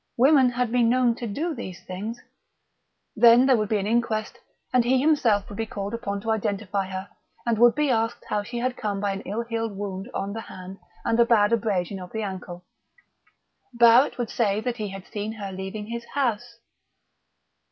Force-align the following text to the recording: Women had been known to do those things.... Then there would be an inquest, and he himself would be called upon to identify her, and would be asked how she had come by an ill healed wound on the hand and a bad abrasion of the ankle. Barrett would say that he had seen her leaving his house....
Women 0.17 0.49
had 0.49 0.71
been 0.71 0.89
known 0.89 1.13
to 1.17 1.27
do 1.27 1.53
those 1.53 1.77
things.... 1.81 2.19
Then 3.15 3.45
there 3.45 3.55
would 3.55 3.69
be 3.69 3.77
an 3.77 3.85
inquest, 3.85 4.39
and 4.73 4.83
he 4.83 4.99
himself 4.99 5.47
would 5.47 5.59
be 5.59 5.67
called 5.67 5.93
upon 5.93 6.21
to 6.21 6.31
identify 6.31 6.87
her, 6.87 7.07
and 7.45 7.59
would 7.59 7.75
be 7.75 7.91
asked 7.91 8.25
how 8.27 8.41
she 8.41 8.57
had 8.57 8.75
come 8.75 8.99
by 8.99 9.11
an 9.11 9.21
ill 9.27 9.43
healed 9.43 9.77
wound 9.77 10.09
on 10.15 10.33
the 10.33 10.41
hand 10.41 10.79
and 11.05 11.19
a 11.19 11.23
bad 11.25 11.53
abrasion 11.53 11.99
of 11.99 12.11
the 12.13 12.23
ankle. 12.23 12.63
Barrett 13.73 14.17
would 14.17 14.31
say 14.31 14.59
that 14.61 14.77
he 14.77 14.89
had 14.89 15.05
seen 15.05 15.33
her 15.33 15.51
leaving 15.51 15.85
his 15.85 16.03
house.... 16.15 16.57